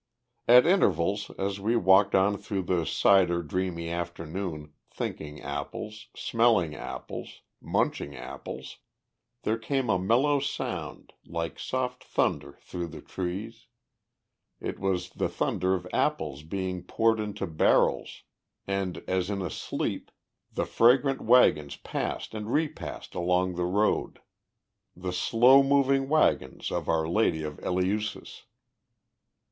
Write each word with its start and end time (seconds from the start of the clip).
At 0.47 0.65
intervals, 0.65 1.29
as 1.37 1.59
we 1.59 1.75
walked 1.75 2.15
on 2.15 2.35
through 2.39 2.63
the 2.63 2.87
cider 2.87 3.43
dreamy 3.43 3.87
afternoon, 3.91 4.73
thinking 4.89 5.39
apples, 5.41 6.07
smelling 6.15 6.73
apples, 6.73 7.41
munching 7.61 8.15
apples, 8.15 8.77
there 9.43 9.59
came 9.59 9.91
a 9.91 9.99
mellow 9.99 10.39
sound 10.39 11.13
like 11.23 11.59
soft 11.59 12.03
thunder 12.03 12.53
through 12.61 12.87
the 12.87 13.01
trees. 13.03 13.67
It 14.59 14.79
was 14.79 15.11
the 15.11 15.29
thunder 15.29 15.75
of 15.75 15.85
apples 15.93 16.41
being 16.41 16.81
poured 16.81 17.19
into 17.19 17.45
barrels, 17.45 18.23
and, 18.65 19.03
as 19.07 19.29
in 19.29 19.43
a 19.43 19.51
sleep, 19.51 20.09
the 20.51 20.65
fragrant 20.65 21.21
wagons 21.21 21.75
passed 21.75 22.33
and 22.33 22.51
repassed 22.51 23.13
along 23.13 23.53
the 23.53 23.65
road 23.65 24.19
"the 24.95 25.13
slow 25.13 25.61
moving 25.61 26.09
wagons 26.09 26.71
of 26.71 26.89
our 26.89 27.07
lady 27.07 27.43
of 27.43 27.59
Eleusis." 27.59 28.45